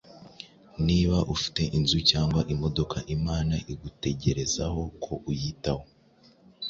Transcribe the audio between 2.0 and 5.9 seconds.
cyangwa imodoka, Imana igutegerezaho ko uyitaho.